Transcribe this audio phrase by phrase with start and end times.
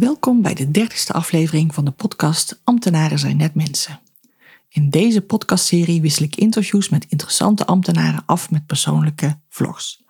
[0.00, 4.00] Welkom bij de dertigste aflevering van de podcast Ambtenaren zijn net mensen.
[4.68, 10.04] In deze podcastserie wissel ik interviews met interessante ambtenaren af met persoonlijke vlogs.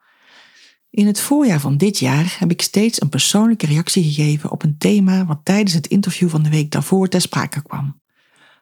[0.91, 4.79] In het voorjaar van dit jaar heb ik steeds een persoonlijke reactie gegeven op een
[4.79, 8.01] thema wat tijdens het interview van de week daarvoor ter sprake kwam.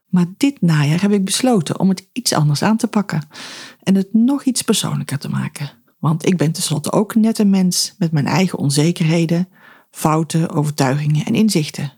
[0.07, 3.29] Maar dit najaar heb ik besloten om het iets anders aan te pakken
[3.83, 5.71] en het nog iets persoonlijker te maken.
[5.99, 9.49] Want ik ben tenslotte ook net een mens met mijn eigen onzekerheden,
[9.91, 11.93] fouten, overtuigingen en inzichten.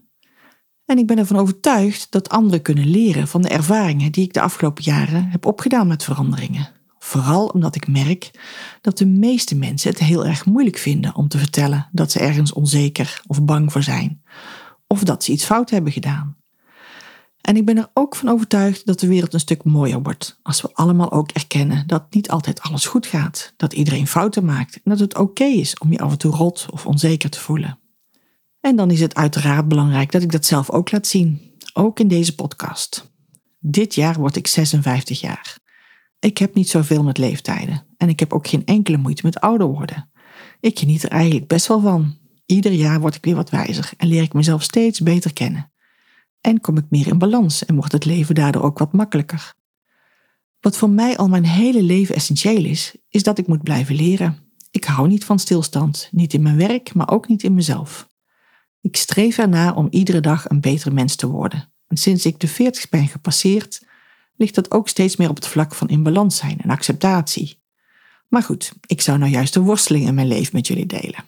[0.84, 4.40] En ik ben ervan overtuigd dat anderen kunnen leren van de ervaringen die ik de
[4.40, 6.68] afgelopen jaren heb opgedaan met veranderingen.
[6.98, 8.30] Vooral omdat ik merk
[8.80, 12.52] dat de meeste mensen het heel erg moeilijk vinden om te vertellen dat ze ergens
[12.52, 14.22] onzeker of bang voor zijn,
[14.86, 16.36] of dat ze iets fout hebben gedaan.
[17.40, 20.62] En ik ben er ook van overtuigd dat de wereld een stuk mooier wordt als
[20.62, 24.90] we allemaal ook erkennen dat niet altijd alles goed gaat, dat iedereen fouten maakt en
[24.90, 27.79] dat het oké is om je af en toe rot of onzeker te voelen.
[28.60, 32.08] En dan is het uiteraard belangrijk dat ik dat zelf ook laat zien, ook in
[32.08, 33.12] deze podcast.
[33.58, 35.58] Dit jaar word ik 56 jaar.
[36.18, 39.66] Ik heb niet zoveel met leeftijden en ik heb ook geen enkele moeite met ouder
[39.66, 40.10] worden.
[40.60, 42.18] Ik geniet er eigenlijk best wel van.
[42.46, 45.72] Ieder jaar word ik weer wat wijzer en leer ik mezelf steeds beter kennen.
[46.40, 49.54] En kom ik meer in balans en wordt het leven daardoor ook wat makkelijker.
[50.60, 54.38] Wat voor mij al mijn hele leven essentieel is, is dat ik moet blijven leren.
[54.70, 58.09] Ik hou niet van stilstand, niet in mijn werk, maar ook niet in mezelf.
[58.80, 61.72] Ik streef ernaar om iedere dag een betere mens te worden.
[61.88, 63.82] En sinds ik de 40 ben gepasseerd,
[64.36, 67.60] ligt dat ook steeds meer op het vlak van in balans zijn en acceptatie.
[68.28, 71.24] Maar goed, ik zou nou juist de worsteling in mijn leven met jullie delen.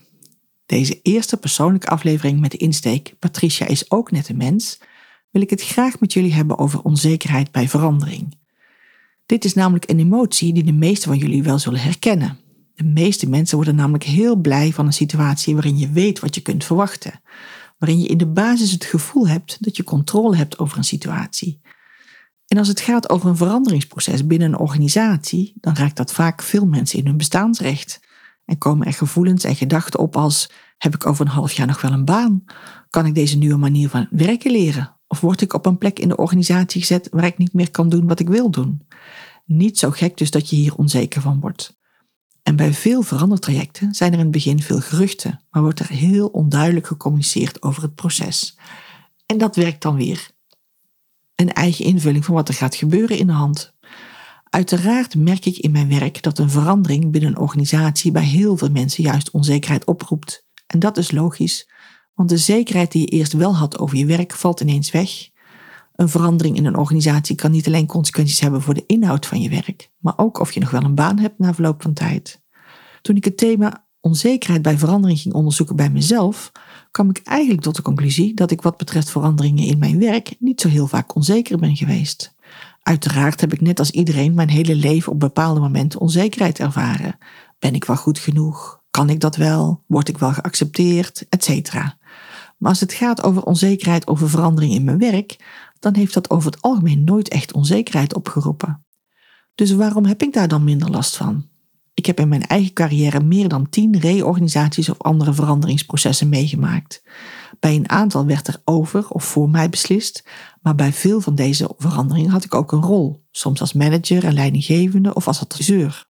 [0.66, 4.78] Deze eerste persoonlijke aflevering met de insteek Patricia is ook net een mens,
[5.30, 8.38] wil ik het graag met jullie hebben over onzekerheid bij verandering.
[9.26, 12.38] Dit is namelijk een emotie die de meeste van jullie wel zullen herkennen.
[12.82, 16.40] De meeste mensen worden namelijk heel blij van een situatie waarin je weet wat je
[16.40, 17.20] kunt verwachten,
[17.78, 21.60] waarin je in de basis het gevoel hebt dat je controle hebt over een situatie.
[22.46, 26.66] En als het gaat over een veranderingsproces binnen een organisatie, dan raakt dat vaak veel
[26.66, 28.00] mensen in hun bestaansrecht.
[28.44, 31.80] En komen er gevoelens en gedachten op als: heb ik over een half jaar nog
[31.80, 32.44] wel een baan?
[32.90, 34.96] Kan ik deze nieuwe manier van werken leren?
[35.06, 37.88] Of word ik op een plek in de organisatie gezet waar ik niet meer kan
[37.88, 38.86] doen wat ik wil doen?
[39.44, 41.80] Niet zo gek dus dat je hier onzeker van wordt.
[42.42, 46.26] En bij veel verandertrajecten zijn er in het begin veel geruchten, maar wordt er heel
[46.26, 48.58] onduidelijk gecommuniceerd over het proces.
[49.26, 50.30] En dat werkt dan weer
[51.34, 53.74] een eigen invulling van wat er gaat gebeuren in de hand.
[54.44, 58.70] Uiteraard merk ik in mijn werk dat een verandering binnen een organisatie bij heel veel
[58.70, 60.46] mensen juist onzekerheid oproept.
[60.66, 61.70] En dat is logisch,
[62.14, 65.30] want de zekerheid die je eerst wel had over je werk valt ineens weg.
[65.92, 69.48] Een verandering in een organisatie kan niet alleen consequenties hebben voor de inhoud van je
[69.48, 72.40] werk, maar ook of je nog wel een baan hebt na verloop van tijd.
[73.02, 76.52] Toen ik het thema onzekerheid bij verandering ging onderzoeken bij mezelf,
[76.90, 80.60] kwam ik eigenlijk tot de conclusie dat ik wat betreft veranderingen in mijn werk niet
[80.60, 82.34] zo heel vaak onzeker ben geweest.
[82.82, 87.18] Uiteraard heb ik net als iedereen mijn hele leven op bepaalde momenten onzekerheid ervaren.
[87.58, 88.80] Ben ik wel goed genoeg?
[88.90, 89.82] Kan ik dat wel?
[89.86, 91.26] Word ik wel geaccepteerd?
[91.28, 91.98] Etcetera.
[92.58, 95.36] Maar als het gaat over onzekerheid over verandering in mijn werk,
[95.82, 98.86] dan heeft dat over het algemeen nooit echt onzekerheid opgeroepen.
[99.54, 101.48] Dus waarom heb ik daar dan minder last van?
[101.94, 107.02] Ik heb in mijn eigen carrière meer dan tien reorganisaties of andere veranderingsprocessen meegemaakt.
[107.60, 110.24] Bij een aantal werd er over of voor mij beslist,
[110.60, 114.34] maar bij veel van deze veranderingen had ik ook een rol, soms als manager en
[114.34, 116.10] leidinggevende of als adviseur.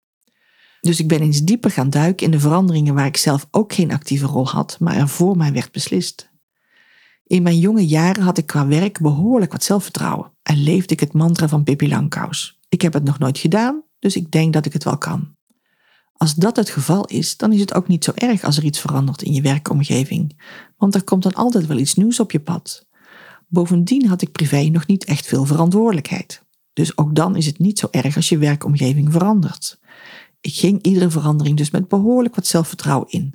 [0.79, 3.91] Dus ik ben eens dieper gaan duiken in de veranderingen waar ik zelf ook geen
[3.91, 6.31] actieve rol had, maar er voor mij werd beslist.
[7.31, 11.13] In mijn jonge jaren had ik qua werk behoorlijk wat zelfvertrouwen en leefde ik het
[11.13, 12.60] mantra van Pippi Langkous.
[12.69, 15.36] Ik heb het nog nooit gedaan, dus ik denk dat ik het wel kan.
[16.13, 18.80] Als dat het geval is, dan is het ook niet zo erg als er iets
[18.80, 20.42] verandert in je werkomgeving,
[20.78, 22.88] want er komt dan altijd wel iets nieuws op je pad.
[23.48, 26.44] Bovendien had ik privé nog niet echt veel verantwoordelijkheid.
[26.74, 29.80] Dus ook dan is het niet zo erg als je werkomgeving verandert.
[30.42, 33.33] Ik ging iedere verandering dus met behoorlijk wat zelfvertrouwen in.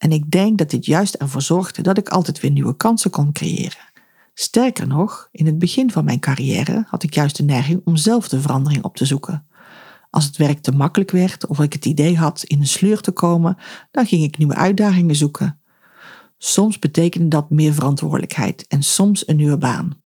[0.00, 3.32] En ik denk dat dit juist ervoor zorgde dat ik altijd weer nieuwe kansen kon
[3.32, 3.88] creëren.
[4.34, 8.28] Sterker nog, in het begin van mijn carrière had ik juist de neiging om zelf
[8.28, 9.46] de verandering op te zoeken.
[10.10, 13.10] Als het werk te makkelijk werd of ik het idee had in een sleur te
[13.10, 13.56] komen,
[13.90, 15.60] dan ging ik nieuwe uitdagingen zoeken.
[16.38, 19.99] Soms betekende dat meer verantwoordelijkheid en soms een nieuwe baan.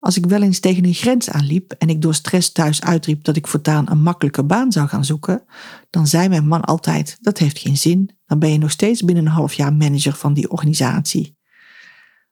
[0.00, 3.36] Als ik wel eens tegen een grens aanliep en ik door stress thuis uitriep dat
[3.36, 5.42] ik voortaan een makkelijke baan zou gaan zoeken,
[5.90, 9.26] dan zei mijn man altijd: Dat heeft geen zin, dan ben je nog steeds binnen
[9.26, 11.38] een half jaar manager van die organisatie.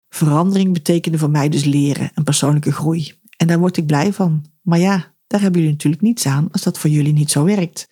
[0.09, 3.13] Verandering betekende voor mij dus leren en persoonlijke groei.
[3.37, 4.45] En daar word ik blij van.
[4.63, 7.89] Maar ja, daar hebben jullie natuurlijk niets aan als dat voor jullie niet zo werkt.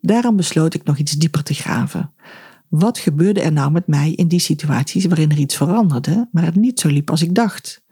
[0.00, 2.12] Daarom besloot ik nog iets dieper te graven.
[2.68, 6.54] Wat gebeurde er nou met mij in die situaties waarin er iets veranderde, maar het
[6.56, 7.82] niet zo liep als ik dacht?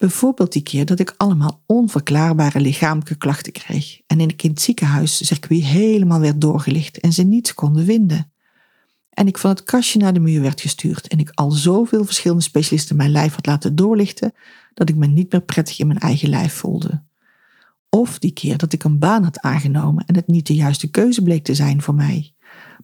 [0.00, 6.20] Bijvoorbeeld die keer dat ik allemaal onverklaarbare lichamelijke klachten kreeg en in het ziekenhuiscircuit helemaal
[6.20, 8.32] werd doorgelicht en ze niets konden vinden.
[9.10, 12.42] En ik van het kastje naar de muur werd gestuurd en ik al zoveel verschillende
[12.42, 14.32] specialisten mijn lijf had laten doorlichten
[14.74, 17.02] dat ik me niet meer prettig in mijn eigen lijf voelde.
[17.88, 21.22] Of die keer dat ik een baan had aangenomen en het niet de juiste keuze
[21.22, 22.34] bleek te zijn voor mij,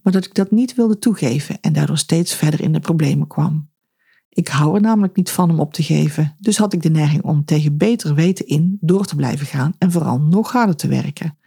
[0.03, 3.69] maar dat ik dat niet wilde toegeven en daardoor steeds verder in de problemen kwam.
[4.37, 7.23] Ik hou er namelijk niet van om op te geven, dus had ik de neiging
[7.23, 11.39] om tegen beter weten in door te blijven gaan en vooral nog harder te werken.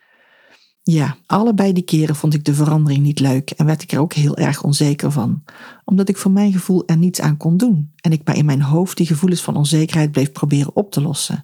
[0.83, 4.13] Ja, allebei die keren vond ik de verandering niet leuk en werd ik er ook
[4.13, 5.43] heel erg onzeker van,
[5.85, 8.61] omdat ik voor mijn gevoel er niets aan kon doen en ik maar in mijn
[8.61, 11.43] hoofd die gevoelens van onzekerheid bleef proberen op te lossen.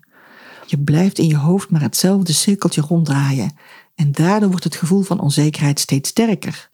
[0.65, 3.53] Je blijft in je hoofd maar hetzelfde cirkeltje ronddraaien
[3.95, 6.69] en daardoor wordt het gevoel van onzekerheid steeds sterker.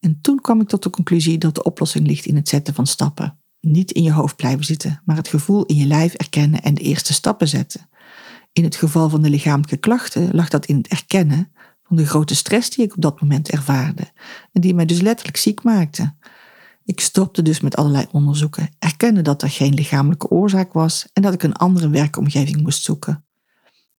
[0.00, 2.86] En toen kwam ik tot de conclusie dat de oplossing ligt in het zetten van
[2.86, 3.38] stappen.
[3.68, 6.80] Niet in je hoofd blijven zitten, maar het gevoel in je lijf erkennen en de
[6.80, 7.88] eerste stappen zetten.
[8.52, 11.52] In het geval van de lichamelijke klachten lag dat in het erkennen
[11.82, 14.10] van de grote stress die ik op dat moment ervaarde
[14.52, 16.14] en die mij dus letterlijk ziek maakte.
[16.84, 21.34] Ik stopte dus met allerlei onderzoeken, erkende dat er geen lichamelijke oorzaak was en dat
[21.34, 23.24] ik een andere werkomgeving moest zoeken.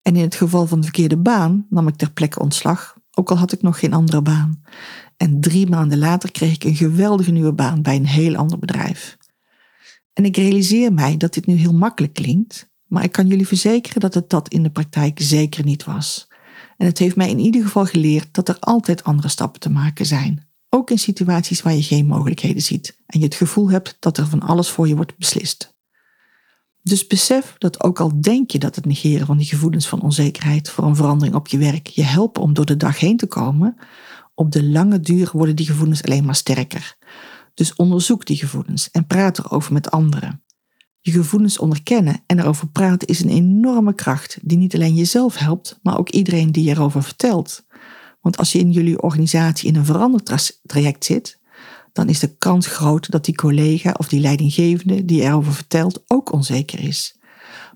[0.01, 3.37] En in het geval van de verkeerde baan nam ik ter plekke ontslag, ook al
[3.37, 4.61] had ik nog geen andere baan.
[5.17, 9.17] En drie maanden later kreeg ik een geweldige nieuwe baan bij een heel ander bedrijf.
[10.17, 14.01] En ik realiseer mij dat dit nu heel makkelijk klinkt, maar ik kan jullie verzekeren
[14.01, 16.27] dat het dat in de praktijk zeker niet was.
[16.77, 20.05] En het heeft mij in ieder geval geleerd dat er altijd andere stappen te maken
[20.05, 20.47] zijn.
[20.69, 24.27] Ook in situaties waar je geen mogelijkheden ziet en je het gevoel hebt dat er
[24.27, 25.75] van alles voor je wordt beslist.
[26.81, 30.69] Dus besef dat ook al denk je dat het negeren van die gevoelens van onzekerheid
[30.69, 33.77] voor een verandering op je werk je helpen om door de dag heen te komen,
[34.33, 36.95] op de lange duur worden die gevoelens alleen maar sterker.
[37.57, 40.43] Dus onderzoek die gevoelens en praat erover met anderen.
[41.01, 45.79] Je gevoelens onderkennen en erover praten is een enorme kracht die niet alleen jezelf helpt,
[45.81, 47.65] maar ook iedereen die erover vertelt.
[48.21, 51.39] Want als je in jullie organisatie in een verandertraject zit,
[51.93, 56.31] dan is de kans groot dat die collega of die leidinggevende die erover vertelt ook
[56.31, 57.19] onzeker is.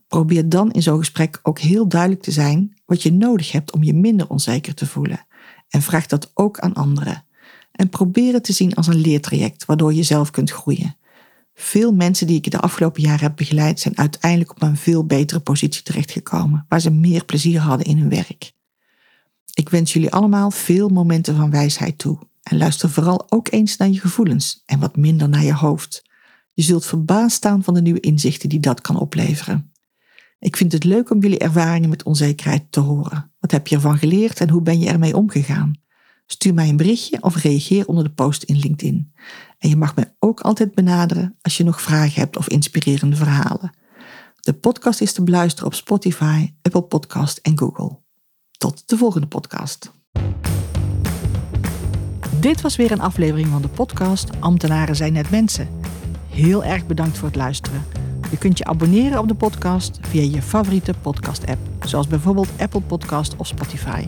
[0.07, 3.83] Probeer dan in zo'n gesprek ook heel duidelijk te zijn wat je nodig hebt om
[3.83, 5.25] je minder onzeker te voelen.
[5.69, 7.25] En vraag dat ook aan anderen.
[7.81, 10.95] En probeer het te zien als een leertraject waardoor je zelf kunt groeien.
[11.53, 15.39] Veel mensen die ik de afgelopen jaren heb begeleid zijn uiteindelijk op een veel betere
[15.39, 18.51] positie terechtgekomen, waar ze meer plezier hadden in hun werk.
[19.53, 22.19] Ik wens jullie allemaal veel momenten van wijsheid toe.
[22.43, 26.03] En luister vooral ook eens naar je gevoelens en wat minder naar je hoofd.
[26.53, 29.71] Je zult verbaasd staan van de nieuwe inzichten die dat kan opleveren.
[30.39, 33.31] Ik vind het leuk om jullie ervaringen met onzekerheid te horen.
[33.39, 35.81] Wat heb je ervan geleerd en hoe ben je ermee omgegaan?
[36.31, 39.13] Stuur mij een berichtje of reageer onder de post in LinkedIn.
[39.57, 43.71] En je mag mij ook altijd benaderen als je nog vragen hebt of inspirerende verhalen.
[44.39, 47.99] De podcast is te beluisteren op Spotify, Apple Podcast en Google.
[48.57, 49.91] Tot de volgende podcast.
[52.39, 55.69] Dit was weer een aflevering van de podcast Ambtenaren zijn net mensen.
[56.29, 57.85] Heel erg bedankt voor het luisteren.
[58.29, 63.35] Je kunt je abonneren op de podcast via je favoriete podcast-app, zoals bijvoorbeeld Apple Podcast
[63.35, 64.07] of Spotify.